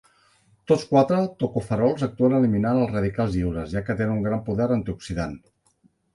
Tots 0.69 0.85
quatre 0.93 1.19
tocoferols 1.43 2.05
actuen 2.07 2.37
eliminant 2.39 2.81
els 2.87 2.95
radicals 2.97 3.37
lliures, 3.37 3.69
ja 3.75 3.85
que 3.91 3.99
tenen 4.01 4.17
un 4.17 4.27
gran 4.31 4.43
poder 4.51 4.69
antioxidant. 4.81 5.39